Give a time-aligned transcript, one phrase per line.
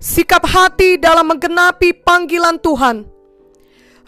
[0.00, 3.04] sikap hati dalam menggenapi panggilan Tuhan.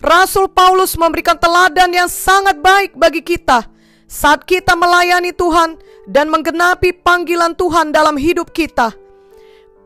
[0.03, 3.71] Rasul Paulus memberikan teladan yang sangat baik bagi kita
[4.09, 5.79] saat kita melayani Tuhan
[6.11, 8.91] dan menggenapi panggilan Tuhan dalam hidup kita.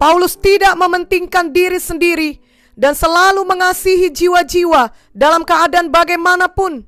[0.01, 2.31] Paulus tidak mementingkan diri sendiri
[2.79, 6.87] dan selalu mengasihi jiwa-jiwa dalam keadaan bagaimanapun.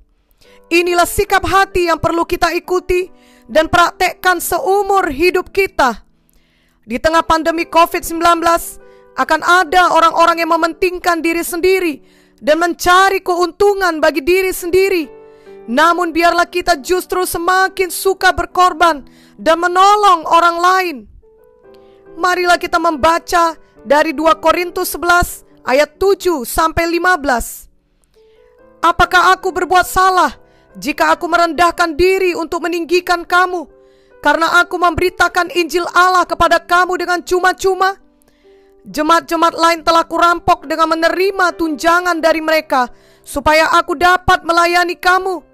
[0.68, 3.08] Inilah sikap hati yang perlu kita ikuti
[3.48, 6.04] dan praktekkan seumur hidup kita.
[6.84, 8.20] Di tengah pandemi COVID-19,
[9.18, 11.94] akan ada orang-orang yang mementingkan diri sendiri
[12.38, 15.10] dan mencari keuntungan bagi diri sendiri.
[15.68, 19.04] Namun biarlah kita justru semakin suka berkorban
[19.36, 20.96] dan menolong orang lain.
[22.16, 27.68] Marilah kita membaca dari 2 Korintus 11 ayat 7 sampai 15.
[28.80, 30.32] Apakah aku berbuat salah
[30.78, 33.66] jika aku merendahkan diri untuk meninggikan kamu
[34.22, 38.07] karena aku memberitakan Injil Allah kepada kamu dengan cuma-cuma?
[38.88, 42.88] Jemaat-jemaat lain telah kurampok dengan menerima tunjangan dari mereka
[43.20, 45.44] supaya aku dapat melayani kamu.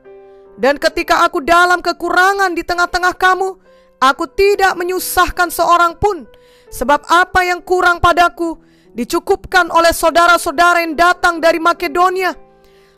[0.55, 3.59] Dan ketika aku dalam kekurangan di tengah-tengah kamu,
[3.99, 6.31] aku tidak menyusahkan seorang pun,
[6.71, 8.55] sebab apa yang kurang padaku
[8.95, 12.39] dicukupkan oleh saudara-saudara yang datang dari Makedonia.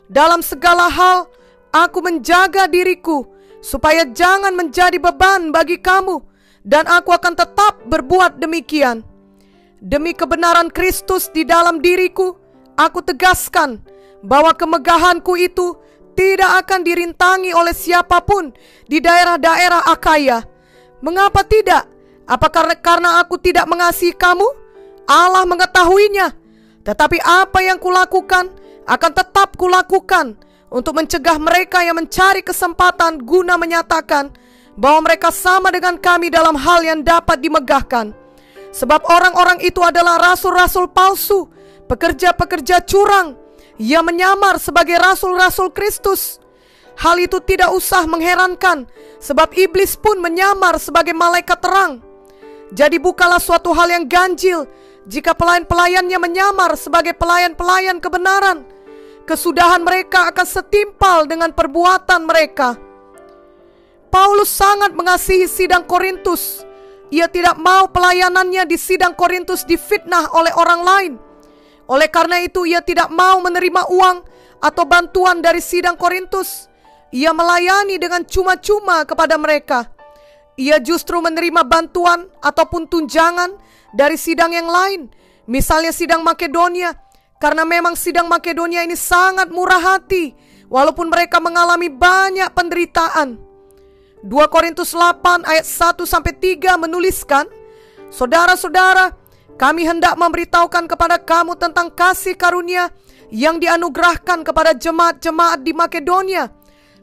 [0.05, 1.25] Dalam segala hal,
[1.73, 3.25] aku menjaga diriku
[3.57, 6.21] supaya jangan menjadi beban bagi kamu,
[6.61, 9.16] dan aku akan tetap berbuat demikian.
[9.77, 12.33] Demi kebenaran Kristus di dalam diriku,
[12.73, 13.77] aku tegaskan
[14.25, 15.77] bahwa kemegahanku itu
[16.17, 18.49] tidak akan dirintangi oleh siapa pun
[18.89, 20.41] di daerah-daerah Akaya.
[21.05, 21.85] Mengapa tidak?
[22.25, 24.49] Apakah karena aku tidak mengasihi kamu?
[25.05, 26.33] Allah mengetahuinya.
[26.81, 28.49] Tetapi apa yang kulakukan
[28.89, 30.33] akan tetap kulakukan
[30.73, 34.33] untuk mencegah mereka yang mencari kesempatan guna menyatakan
[34.73, 38.26] bahwa mereka sama dengan kami dalam hal yang dapat dimegahkan.
[38.77, 41.49] Sebab orang-orang itu adalah rasul-rasul palsu,
[41.89, 43.33] pekerja-pekerja curang
[43.81, 46.37] yang menyamar sebagai rasul-rasul Kristus.
[47.01, 48.85] Hal itu tidak usah mengherankan,
[49.17, 52.05] sebab iblis pun menyamar sebagai malaikat terang.
[52.69, 54.69] Jadi bukalah suatu hal yang ganjil
[55.09, 58.61] jika pelayan-pelayannya menyamar sebagai pelayan-pelayan kebenaran.
[59.25, 62.77] Kesudahan mereka akan setimpal dengan perbuatan mereka.
[64.13, 66.67] Paulus sangat mengasihi sidang Korintus
[67.07, 71.13] ia tidak mau pelayanannya di sidang Korintus difitnah oleh orang lain.
[71.87, 74.17] Oleh karena itu, ia tidak mau menerima uang
[74.59, 76.67] atau bantuan dari sidang Korintus.
[77.15, 79.87] Ia melayani dengan cuma-cuma kepada mereka.
[80.59, 83.55] Ia justru menerima bantuan ataupun tunjangan
[83.95, 85.07] dari sidang yang lain,
[85.47, 86.91] misalnya sidang Makedonia,
[87.39, 90.35] karena memang sidang Makedonia ini sangat murah hati,
[90.67, 93.46] walaupun mereka mengalami banyak penderitaan.
[94.27, 97.47] 2 Korintus 8 ayat 1 sampai 3 menuliskan,
[98.11, 99.15] Saudara-saudara,
[99.55, 102.91] kami hendak memberitahukan kepada kamu tentang kasih karunia
[103.31, 106.51] yang dianugerahkan kepada jemaat-jemaat di Makedonia.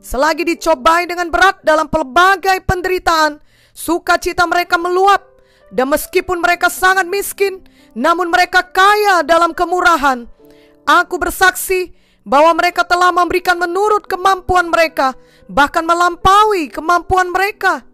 [0.04, 3.40] Selagi dicobai dengan berat dalam pelbagai penderitaan,
[3.72, 5.24] sukacita mereka meluap.
[5.72, 7.64] Dan meskipun mereka sangat miskin,
[7.96, 10.28] namun mereka kaya dalam kemurahan.
[10.84, 15.16] Aku bersaksi bahwa mereka telah memberikan menurut kemampuan mereka,
[15.50, 17.84] bahkan melampaui kemampuan mereka.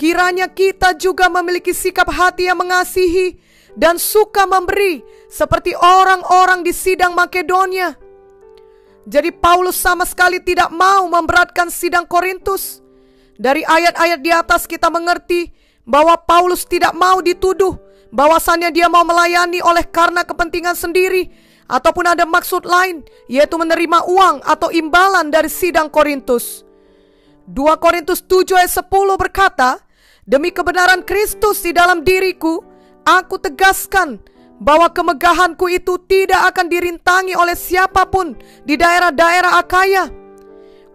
[0.00, 3.36] Kiranya kita juga memiliki sikap hati yang mengasihi
[3.76, 7.94] dan suka memberi, seperti orang-orang di sidang Makedonia.
[9.04, 12.80] Jadi, Paulus sama sekali tidak mau memberatkan sidang Korintus.
[13.40, 15.52] Dari ayat-ayat di atas, kita mengerti
[15.84, 17.76] bahwa Paulus tidak mau dituduh
[18.10, 21.30] bahwasannya dia mau melayani oleh karena kepentingan sendiri
[21.70, 26.66] ataupun ada maksud lain, yaitu menerima uang atau imbalan dari sidang Korintus.
[27.46, 29.78] 2 Korintus 7 ayat 10 berkata,
[30.26, 32.62] Demi kebenaran Kristus di dalam diriku,
[33.06, 34.18] aku tegaskan
[34.60, 40.06] bahwa kemegahanku itu tidak akan dirintangi oleh siapa pun di daerah-daerah Akaya.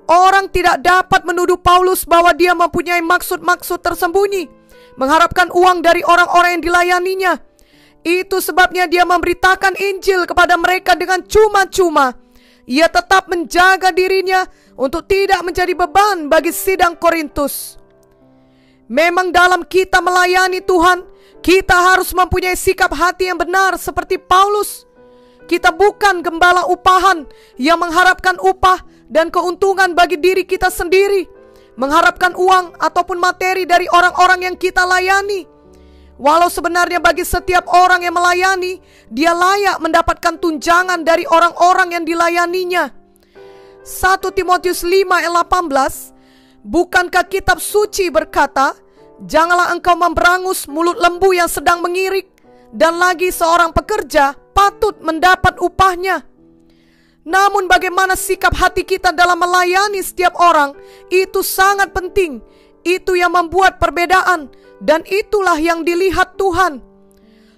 [0.05, 4.45] Orang tidak dapat menuduh Paulus bahwa dia mempunyai maksud-maksud tersembunyi,
[5.01, 7.33] mengharapkan uang dari orang-orang yang dilayaninya,
[8.05, 12.13] itu sebabnya dia memberitakan Injil kepada mereka dengan cuma-cuma.
[12.69, 14.45] Ia tetap menjaga dirinya
[14.77, 17.81] untuk tidak menjadi beban bagi sidang Korintus.
[18.85, 21.01] Memang dalam kita melayani Tuhan,
[21.41, 24.85] kita harus mempunyai sikap hati yang benar seperti Paulus.
[25.49, 27.25] Kita bukan gembala upahan
[27.57, 31.25] yang mengharapkan upah dan keuntungan bagi diri kita sendiri,
[31.77, 35.54] mengharapkan uang ataupun materi dari orang-orang yang kita layani.
[36.15, 38.79] Walau sebenarnya bagi setiap orang yang melayani,
[39.11, 42.87] dia layak mendapatkan tunjangan dari orang-orang yang dilayaninya.
[43.83, 46.15] 1 Timotius 5 ayat 18
[46.65, 48.73] Bukankah kitab suci berkata,
[49.21, 52.27] Janganlah engkau memberangus mulut lembu yang sedang mengirik,
[52.75, 56.25] dan lagi seorang pekerja patut mendapat upahnya.
[57.25, 60.75] Namun, bagaimana sikap hati kita dalam melayani setiap orang
[61.07, 62.41] itu sangat penting.
[62.85, 66.77] Itu yang membuat perbedaan, dan itulah yang dilihat Tuhan.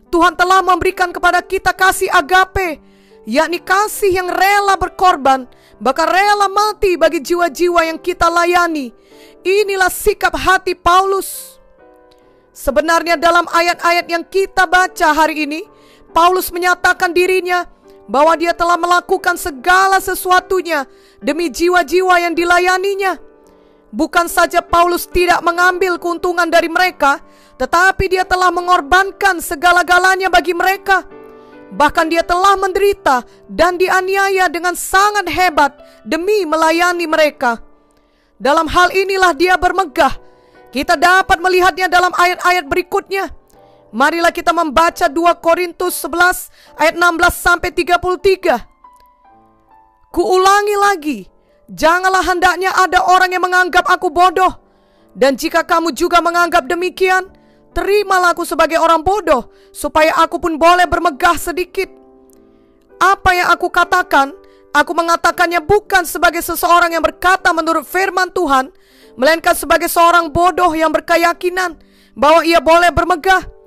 [0.08, 2.80] Tuhan telah memberikan kepada kita kasih agape,
[3.28, 5.44] yakni kasih yang rela berkorban,
[5.84, 8.96] bahkan rela mati bagi jiwa-jiwa yang kita layani.
[9.44, 11.60] Inilah sikap hati Paulus.
[12.56, 15.62] Sebenarnya dalam ayat-ayat yang kita baca hari ini,
[16.16, 17.68] Paulus menyatakan dirinya
[18.08, 20.88] bahwa dia telah melakukan segala sesuatunya
[21.20, 23.27] demi jiwa-jiwa yang dilayaninya.
[23.88, 27.24] Bukan saja Paulus tidak mengambil keuntungan dari mereka,
[27.56, 31.08] tetapi dia telah mengorbankan segala-galanya bagi mereka.
[31.72, 37.60] Bahkan dia telah menderita dan dianiaya dengan sangat hebat demi melayani mereka.
[38.40, 40.16] Dalam hal inilah dia bermegah.
[40.72, 43.32] Kita dapat melihatnya dalam ayat-ayat berikutnya.
[43.96, 48.68] Marilah kita membaca 2 Korintus 11 ayat 16 sampai 33.
[50.12, 51.20] Kuulangi lagi,
[51.72, 54.52] janganlah hendaknya ada orang yang menganggap aku bodoh.
[55.18, 57.28] Dan jika kamu juga menganggap demikian,
[57.74, 61.90] terimalah aku sebagai orang bodoh, supaya aku pun boleh bermegah sedikit.
[63.02, 64.34] Apa yang aku katakan,
[64.74, 68.70] aku mengatakannya bukan sebagai seseorang yang berkata menurut firman Tuhan,
[69.18, 71.82] melainkan sebagai seorang bodoh yang berkeyakinan
[72.14, 73.58] bahwa ia boleh bermegah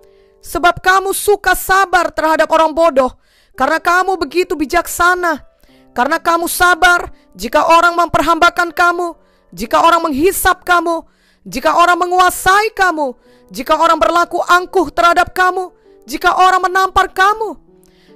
[0.40, 3.12] Sebab kamu suka sabar terhadap orang bodoh,
[3.52, 5.44] karena kamu begitu bijaksana.
[5.90, 9.18] Karena kamu sabar jika orang memperhambakan kamu,
[9.50, 11.02] jika orang menghisap kamu,
[11.42, 13.14] jika orang menguasai kamu,
[13.50, 15.74] jika orang berlaku angkuh terhadap kamu,
[16.06, 17.58] jika orang menampar kamu.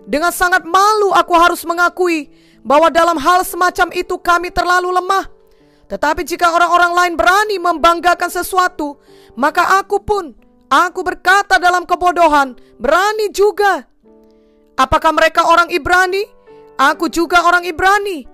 [0.05, 2.29] Dengan sangat malu aku harus mengakui
[2.61, 5.27] bahwa dalam hal semacam itu kami terlalu lemah.
[5.89, 8.97] Tetapi jika orang-orang lain berani membanggakan sesuatu,
[9.37, 10.33] maka aku pun
[10.75, 13.87] Aku berkata dalam kebodohan, berani juga.
[14.75, 16.27] Apakah mereka orang Ibrani?
[16.75, 18.27] Aku juga orang Ibrani.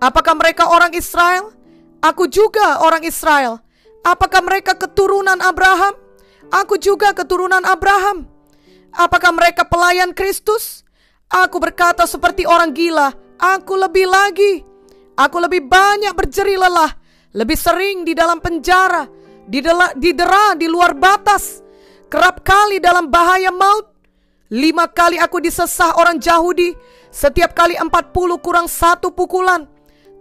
[0.00, 1.52] Apakah mereka orang Israel?
[2.00, 3.60] Aku juga orang Israel.
[4.00, 5.92] Apakah mereka keturunan Abraham?
[6.48, 8.24] Aku juga keturunan Abraham.
[8.90, 10.82] Apakah mereka pelayan Kristus?
[11.30, 13.12] Aku berkata seperti orang gila.
[13.38, 14.64] Aku lebih lagi.
[15.20, 16.88] Aku lebih banyak berjeri lelah,
[17.36, 19.04] lebih sering di dalam penjara,
[19.44, 21.60] didera, didera di luar batas,
[22.10, 23.86] Kerap kali dalam bahaya maut.
[24.50, 26.74] Lima kali aku disesah orang Yahudi.
[27.10, 29.66] Setiap kali empat puluh kurang satu pukulan.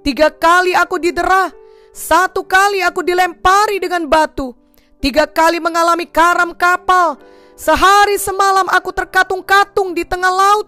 [0.01, 1.53] Tiga kali aku didera.
[1.93, 4.57] Satu kali aku dilempari dengan batu.
[4.97, 7.21] Tiga kali mengalami karam kapal.
[7.53, 10.67] Sehari semalam aku terkatung-katung di tengah laut.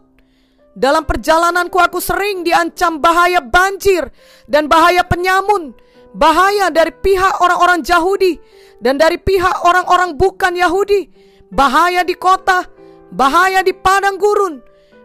[0.71, 4.07] Dalam perjalananku aku sering diancam bahaya banjir
[4.47, 5.75] dan bahaya penyamun.
[6.11, 8.35] Bahaya dari pihak orang-orang Yahudi
[8.83, 11.07] dan dari pihak orang-orang bukan Yahudi,
[11.47, 12.67] bahaya di kota,
[13.15, 14.59] bahaya di padang gurun,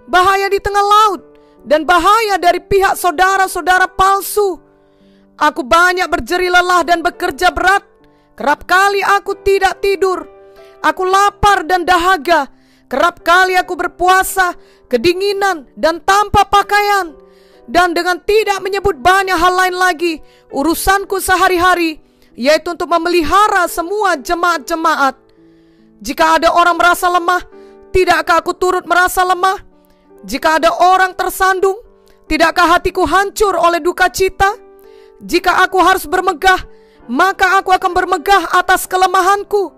[0.06, 1.22] bahaya di tengah laut,
[1.66, 4.58] dan bahaya dari pihak saudara-saudara palsu.
[5.36, 7.84] Aku banyak berjeri lelah dan bekerja berat.
[8.38, 10.24] Kerap kali aku tidak tidur.
[10.80, 12.48] Aku lapar dan dahaga.
[12.88, 14.56] Kerap kali aku berpuasa,
[14.88, 17.12] kedinginan, dan tanpa pakaian.
[17.66, 20.22] Dan dengan tidak menyebut banyak hal lain lagi,
[20.54, 25.16] urusanku sehari-hari yaitu untuk memelihara semua jemaat-jemaat.
[26.04, 27.42] Jika ada orang merasa lemah,
[27.90, 29.65] tidakkah aku turut merasa lemah?
[30.26, 31.78] Jika ada orang tersandung,
[32.26, 34.58] tidakkah hatiku hancur oleh duka cita?
[35.22, 36.66] Jika aku harus bermegah,
[37.06, 39.70] maka aku akan bermegah atas kelemahanku.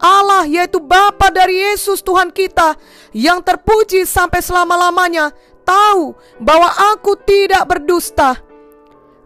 [0.00, 2.80] Allah yaitu Bapa dari Yesus Tuhan kita
[3.12, 5.36] yang terpuji sampai selama-lamanya
[5.68, 8.40] tahu bahwa aku tidak berdusta.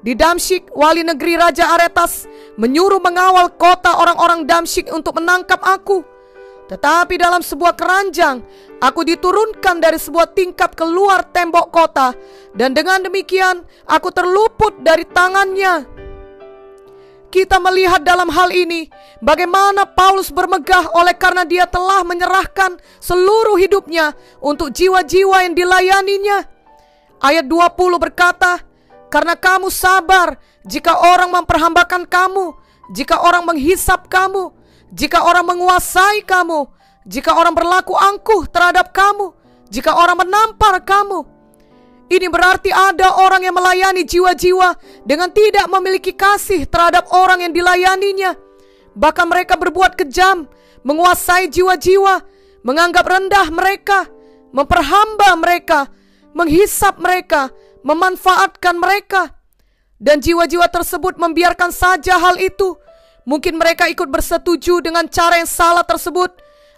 [0.02, 2.26] Di Damsyik, wali negeri Raja Aretas
[2.59, 6.02] menyuruh mengawal kota orang-orang Damsyik untuk menangkap aku.
[6.64, 8.40] Tetapi dalam sebuah keranjang,
[8.80, 12.16] aku diturunkan dari sebuah tingkat keluar tembok kota,
[12.56, 15.85] dan dengan demikian aku terluput dari tangannya.
[17.28, 18.87] Kita melihat dalam hal ini
[19.18, 26.47] bagaimana Paulus bermegah oleh karena dia telah menyerahkan seluruh hidupnya untuk jiwa-jiwa yang dilayaninya.
[27.18, 28.62] Ayat 20 berkata,
[29.11, 32.54] karena kamu sabar jika orang memperhambakan kamu,
[32.94, 34.54] jika orang menghisap kamu,
[34.94, 36.70] jika orang menguasai kamu,
[37.02, 39.34] jika orang berlaku angkuh terhadap kamu,
[39.66, 41.26] jika orang menampar kamu.
[42.06, 48.38] Ini berarti ada orang yang melayani jiwa-jiwa dengan tidak memiliki kasih terhadap orang yang dilayaninya.
[48.94, 50.46] Bahkan mereka berbuat kejam,
[50.86, 52.22] menguasai jiwa-jiwa,
[52.62, 54.06] menganggap rendah mereka,
[54.54, 55.90] memperhamba mereka,
[56.36, 57.50] menghisap mereka,
[57.82, 59.34] memanfaatkan mereka,
[59.98, 62.78] dan jiwa-jiwa tersebut membiarkan saja hal itu.
[63.25, 66.28] Mungkin mereka ikut bersetuju dengan cara yang salah tersebut,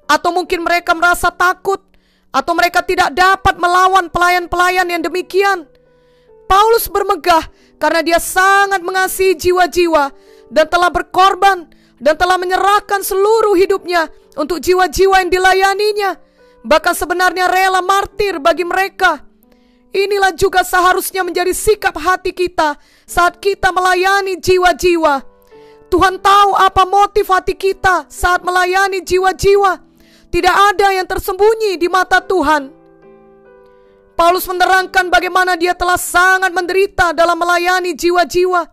[0.06, 1.82] atau mungkin mereka merasa takut,
[2.30, 5.66] atau mereka tidak dapat melawan pelayan-pelayan yang demikian.
[6.46, 7.42] Paulus bermegah
[7.82, 10.14] karena dia sangat mengasihi jiwa-jiwa
[10.54, 11.66] dan telah berkorban
[11.98, 14.06] dan telah menyerahkan seluruh hidupnya
[14.38, 16.14] untuk jiwa-jiwa yang dilayaninya,
[16.62, 19.26] bahkan sebenarnya rela martir bagi mereka.
[19.90, 22.76] Inilah juga seharusnya menjadi sikap hati kita
[23.08, 25.35] saat kita melayani jiwa-jiwa.
[25.96, 29.80] Tuhan tahu apa motif hati kita saat melayani jiwa-jiwa.
[30.28, 32.68] Tidak ada yang tersembunyi di mata Tuhan.
[34.12, 38.68] Paulus menerangkan bagaimana dia telah sangat menderita dalam melayani jiwa-jiwa.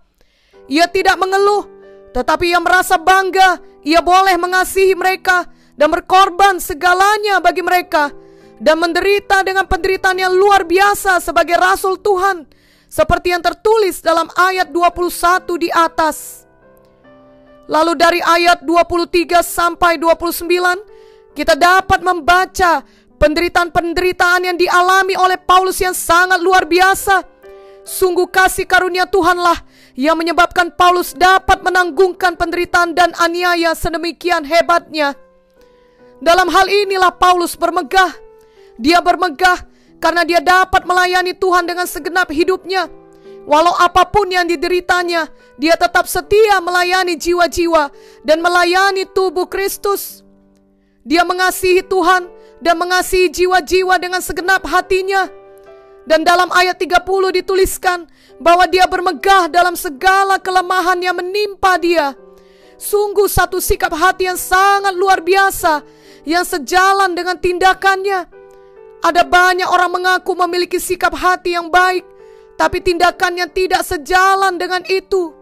[0.67, 1.63] Ia tidak mengeluh,
[2.11, 3.55] tetapi ia merasa bangga.
[3.87, 5.47] Ia boleh mengasihi mereka
[5.79, 8.11] dan berkorban segalanya bagi mereka
[8.59, 12.43] dan menderita dengan penderitaan yang luar biasa sebagai rasul Tuhan
[12.91, 16.43] seperti yang tertulis dalam ayat 21 di atas.
[17.71, 22.83] Lalu dari ayat 23 sampai 29 kita dapat membaca
[23.17, 27.23] penderitaan-penderitaan yang dialami oleh Paulus yang sangat luar biasa.
[27.83, 29.59] Sungguh kasih karunia Tuhanlah
[29.95, 35.15] yang menyebabkan Paulus dapat menanggungkan penderitaan dan aniaya sedemikian hebatnya.
[36.23, 38.23] Dalam hal inilah Paulus bermegah
[38.77, 39.61] dia bermegah
[40.01, 42.89] karena dia dapat melayani Tuhan dengan segenap hidupnya.
[43.43, 45.27] Walau apa pun yang dideritanya,
[45.59, 47.91] dia tetap setia melayani jiwa-jiwa
[48.23, 50.23] dan melayani tubuh Kristus.
[51.03, 52.31] Dia mengasihi Tuhan
[52.63, 55.27] dan mengasihi jiwa-jiwa dengan segenap hatinya.
[56.07, 57.03] Dan dalam ayat 30
[57.43, 58.07] dituliskan
[58.39, 62.15] bahwa dia bermegah dalam segala kelemahan yang menimpa dia.
[62.79, 65.83] Sungguh satu sikap hati yang sangat luar biasa
[66.23, 68.27] yang sejalan dengan tindakannya.
[69.03, 72.07] Ada banyak orang mengaku memiliki sikap hati yang baik,
[72.63, 75.35] tapi tindakannya tidak sejalan dengan itu.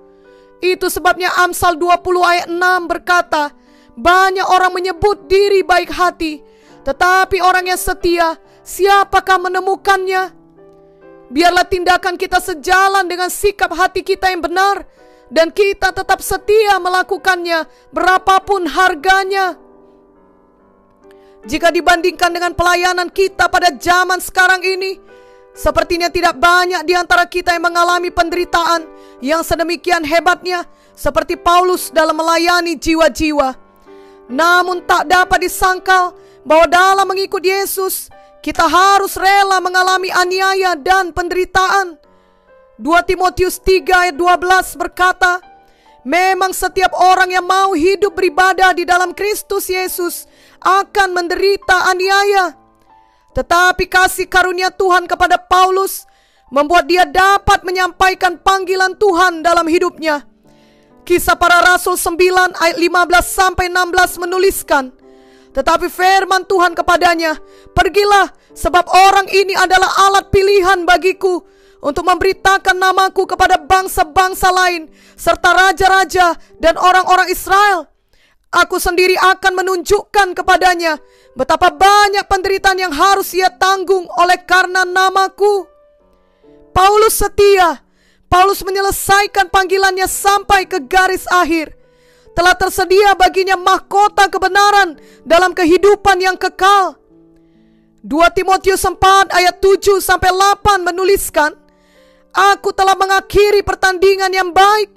[0.57, 3.53] Itu sebabnya Amsal 20 ayat 6 berkata,
[3.93, 6.41] banyak orang menyebut diri baik hati,
[6.81, 10.33] tetapi orang yang setia, siapakah menemukannya?
[11.29, 14.81] Biarlah tindakan kita sejalan dengan sikap hati kita yang benar,
[15.29, 19.61] dan kita tetap setia melakukannya berapapun harganya.
[21.45, 25.10] Jika dibandingkan dengan pelayanan kita pada zaman sekarang ini,
[25.51, 28.87] sepertinya tidak banyak di antara kita yang mengalami penderitaan
[29.21, 30.65] yang sedemikian hebatnya
[30.95, 33.55] seperti Paulus dalam melayani jiwa-jiwa.
[34.31, 36.15] Namun tak dapat disangkal
[36.47, 38.07] bahwa dalam mengikut Yesus,
[38.41, 41.99] kita harus rela mengalami aniaya dan penderitaan.
[42.81, 45.37] 2 Timotius 3 ayat 12 berkata,
[46.01, 50.25] Memang setiap orang yang mau hidup beribadah di dalam Kristus Yesus
[50.57, 52.57] akan menderita aniaya.
[53.31, 56.03] Tetapi kasih karunia Tuhan kepada Paulus
[56.51, 60.27] membuat dia dapat menyampaikan panggilan Tuhan dalam hidupnya.
[61.07, 64.93] Kisah para Rasul 9 ayat 15 sampai 16 menuliskan,
[65.51, 67.35] tetapi firman Tuhan kepadanya,
[67.73, 71.41] "Pergilah, sebab orang ini adalah alat pilihan bagiku
[71.81, 77.89] untuk memberitakan namaku kepada bangsa-bangsa lain serta raja-raja dan orang-orang Israel."
[78.51, 80.99] Aku sendiri akan menunjukkan kepadanya
[81.35, 85.67] betapa banyak penderitaan yang harus ia tanggung oleh karena namaku.
[86.71, 87.83] Paulus setia.
[88.31, 91.75] Paulus menyelesaikan panggilannya sampai ke garis akhir.
[92.31, 94.95] Telah tersedia baginya mahkota kebenaran
[95.27, 96.95] dalam kehidupan yang kekal.
[98.01, 98.95] 2 Timotius 4
[99.35, 101.53] ayat 7 sampai 8 menuliskan,
[102.31, 104.89] Aku telah mengakhiri pertandingan yang baik.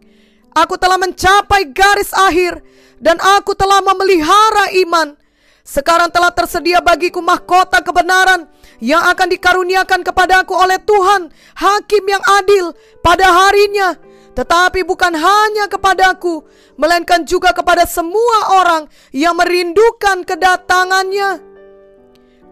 [0.55, 2.63] Aku telah mencapai garis akhir
[3.03, 5.19] dan aku telah memelihara iman.
[5.65, 8.45] Sekarang telah tersedia bagiku mahkota kebenaran
[8.85, 13.97] yang akan dikaruniakan kepadaku oleh Tuhan, hakim yang adil pada harinya.
[14.37, 16.45] Tetapi bukan hanya kepadaku,
[16.77, 21.41] melainkan juga kepada semua orang yang merindukan kedatangannya.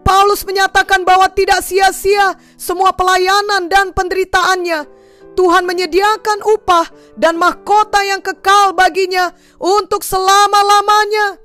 [0.01, 4.89] Paulus menyatakan bahwa tidak sia-sia semua pelayanan dan penderitaannya
[5.37, 11.42] Tuhan menyediakan upah dan mahkota yang kekal baginya untuk selama-lamanya.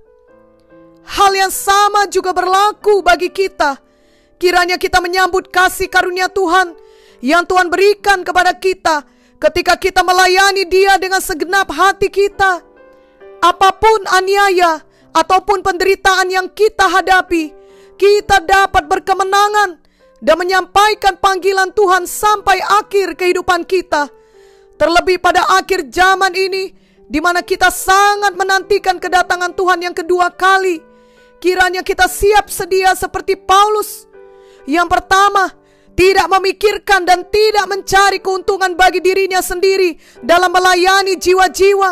[1.09, 3.81] Hal yang sama juga berlaku bagi kita.
[4.37, 6.77] Kiranya kita menyambut kasih karunia Tuhan
[7.25, 9.03] yang Tuhan berikan kepada kita
[9.41, 12.61] ketika kita melayani Dia dengan segenap hati kita.
[13.41, 14.85] Apa pun aniaya
[15.17, 17.57] ataupun penderitaan yang kita hadapi,
[17.97, 19.81] kita dapat berkemenangan
[20.19, 24.11] dan menyampaikan panggilan Tuhan sampai akhir kehidupan kita.
[24.79, 26.71] Terlebih pada akhir zaman ini,
[27.09, 30.88] di mana kita sangat menantikan kedatangan Tuhan yang kedua kali.
[31.39, 34.11] Kiranya kita siap sedia seperti Paulus.
[34.67, 35.55] Yang pertama,
[35.95, 41.91] tidak memikirkan dan tidak mencari keuntungan bagi dirinya sendiri dalam melayani jiwa-jiwa.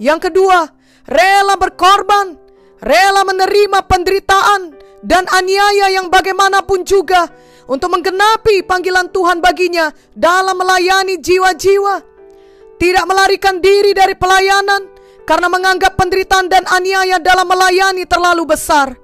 [0.00, 0.68] Yang kedua,
[1.08, 2.36] rela berkorban,
[2.84, 7.28] rela menerima penderitaan dan aniaya yang bagaimanapun juga
[7.64, 12.02] untuk menggenapi panggilan Tuhan baginya dalam melayani jiwa-jiwa.
[12.80, 14.89] Tidak melarikan diri dari pelayanan
[15.30, 18.98] karena menganggap penderitaan dan aniaya dalam melayani terlalu besar.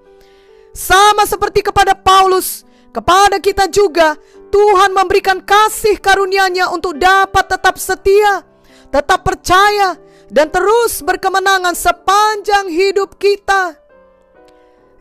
[0.75, 4.19] Sama seperti kepada Paulus, kepada kita juga
[4.51, 8.43] Tuhan memberikan kasih karunia-Nya untuk dapat tetap setia,
[8.91, 9.95] tetap percaya,
[10.27, 13.79] dan terus berkemenangan sepanjang hidup kita.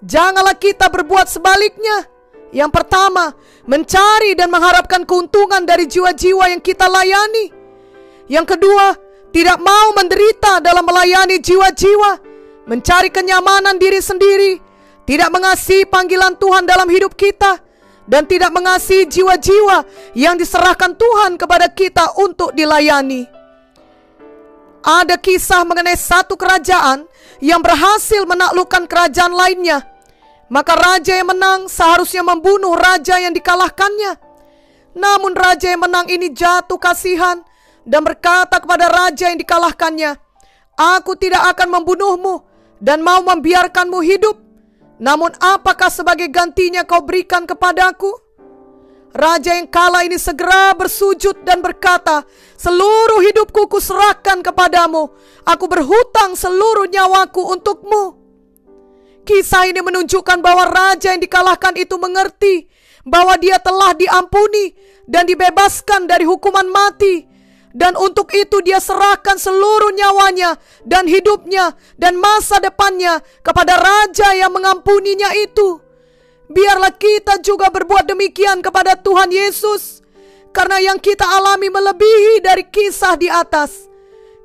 [0.06, 2.06] Janganlah kita berbuat sebaliknya.
[2.54, 3.34] Yang pertama,
[3.66, 7.50] mencari dan mengharapkan keuntungan dari jiwa-jiwa yang kita layani.
[8.30, 9.05] Yang kedua,
[9.36, 12.24] tidak mau menderita dalam melayani jiwa-jiwa,
[12.72, 14.64] mencari kenyamanan diri sendiri,
[15.04, 17.60] tidak mengasihi panggilan Tuhan dalam hidup kita,
[18.08, 19.84] dan tidak mengasihi jiwa-jiwa
[20.16, 23.28] yang diserahkan Tuhan kepada kita untuk dilayani.
[24.80, 27.04] Ada kisah mengenai satu kerajaan
[27.44, 29.84] yang berhasil menaklukkan kerajaan lainnya.
[30.48, 34.16] Maka raja yang menang seharusnya membunuh raja yang dikalahkannya.
[34.96, 37.44] Namun raja yang menang ini jatuh kasihan
[37.86, 40.18] dan berkata kepada raja yang dikalahkannya,
[40.76, 42.44] "Aku tidak akan membunuhmu
[42.82, 44.36] dan mau membiarkanmu hidup.
[45.00, 48.26] Namun apakah sebagai gantinya kau berikan kepadaku?"
[49.16, 52.28] Raja yang kalah ini segera bersujud dan berkata,
[52.60, 55.08] Seluruh hidupku kuserahkan kepadamu.
[55.48, 58.04] Aku berhutang seluruh nyawaku untukmu.
[59.24, 62.68] Kisah ini menunjukkan bahwa raja yang dikalahkan itu mengerti
[63.08, 64.76] bahwa dia telah diampuni
[65.08, 67.35] dan dibebaskan dari hukuman mati.
[67.76, 70.56] Dan untuk itu dia serahkan seluruh nyawanya
[70.88, 75.84] dan hidupnya dan masa depannya kepada raja yang mengampuninya itu.
[76.48, 80.00] Biarlah kita juga berbuat demikian kepada Tuhan Yesus,
[80.56, 83.92] karena yang kita alami melebihi dari kisah di atas.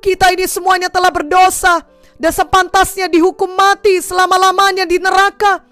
[0.03, 1.87] Kita ini semuanya telah berdosa
[2.19, 5.63] dan sepantasnya dihukum mati selama-lamanya di neraka.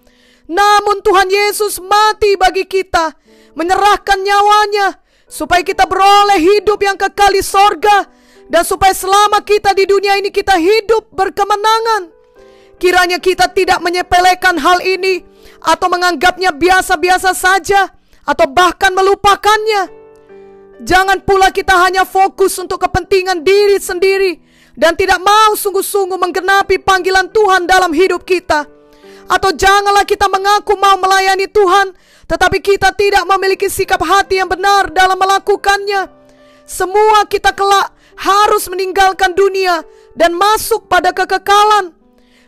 [0.47, 3.11] Namun Tuhan Yesus mati bagi kita,
[3.57, 4.95] menyerahkan nyawanya
[5.29, 8.09] supaya kita beroleh hidup yang kekal di sorga
[8.49, 12.09] dan supaya selama kita di dunia ini kita hidup berkemenangan.
[12.81, 15.21] Kiranya kita tidak menyepelekan hal ini
[15.61, 17.93] atau menganggapnya biasa-biasa saja
[18.25, 20.01] atau bahkan melupakannya.
[20.79, 24.39] Jangan pula kita hanya fokus untuk kepentingan diri sendiri
[24.79, 28.63] dan tidak mau sungguh-sungguh menggenapi panggilan Tuhan dalam hidup kita.
[29.29, 31.93] Atau janganlah kita mengaku mau melayani Tuhan,
[32.29, 36.05] tetapi kita tidak memiliki sikap hati yang benar dalam melakukannya.
[36.69, 39.81] Semua kita kelak harus meninggalkan dunia
[40.13, 41.89] dan masuk pada kekekalan.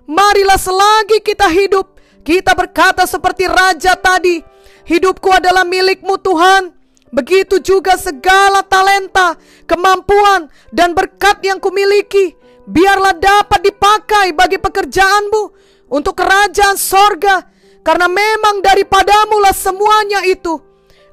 [0.05, 4.37] Marilah selagi kita hidup, kita berkata seperti raja tadi,
[4.85, 6.77] hidupku adalah milikmu Tuhan.
[7.11, 9.35] Begitu juga segala talenta,
[9.67, 15.43] kemampuan, dan berkat yang kumiliki, biarlah dapat dipakai bagi pekerjaanmu
[15.91, 17.50] untuk kerajaan sorga,
[17.81, 20.61] karena memang daripadamu lah semuanya itu.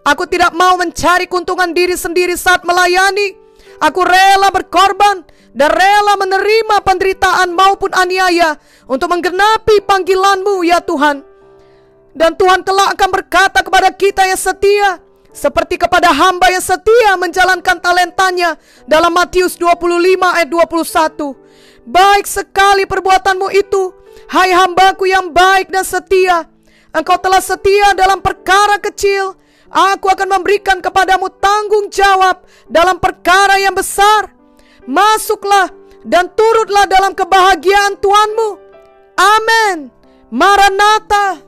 [0.04, 3.37] Aku tidak mau mencari keuntungan diri sendiri saat melayani.
[3.78, 8.57] Aku rela berkorban dan rela menerima penderitaan maupun aniaya
[8.88, 11.24] untuk menggenapi panggilanmu ya Tuhan.
[12.16, 14.98] Dan Tuhan telah akan berkata kepada kita yang setia,
[15.31, 18.59] seperti kepada hamba yang setia menjalankan talentanya
[18.90, 21.37] dalam Matius 25 ayat 21.
[21.87, 23.94] Baik sekali perbuatanmu itu,
[24.35, 26.58] hai hambaku yang baik dan setia.
[26.99, 29.39] Engkau telah setia dalam perkara kecil,
[29.71, 34.35] aku akan memberikan kepadamu tanggung jawab dalam perkara yang besar.
[34.83, 35.71] Masuklah
[36.03, 38.51] dan turutlah dalam kebahagiaan Tuhanmu.
[39.15, 39.95] Amin.
[40.35, 41.48] Maranatha.